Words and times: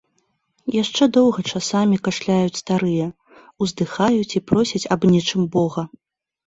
Яшчэ 0.75 1.03
доўга 1.17 1.45
часамі 1.51 2.01
кашляюць 2.07 2.59
старыя, 2.63 3.07
уздыхаюць 3.67 4.29
і 4.39 4.45
просяць 4.51 4.87
аб 4.99 5.11
нечым 5.15 5.41
бога. 5.61 5.89